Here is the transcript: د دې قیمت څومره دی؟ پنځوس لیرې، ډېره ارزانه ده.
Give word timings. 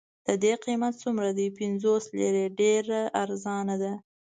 د 0.27 0.29
دې 0.43 0.53
قیمت 0.63 0.93
څومره 1.03 1.29
دی؟ 1.37 1.47
پنځوس 1.59 2.03
لیرې، 2.17 2.45
ډېره 2.59 2.99
ارزانه 3.23 3.75
ده. 3.83 3.93